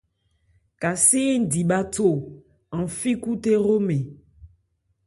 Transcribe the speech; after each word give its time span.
Kasé 0.81 1.21
ń 1.39 1.43
di 1.51 1.61
bháthó 1.69 2.09
an 2.75 2.85
fí 2.97 3.11
ákhúthé 3.17 3.51
hromɛn. 3.61 4.03